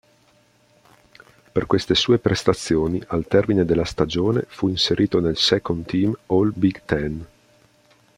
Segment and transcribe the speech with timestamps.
[1.51, 7.25] Per queste sue prestazioni al termine della stagione fu inserito nel Second-team All-Big Ten.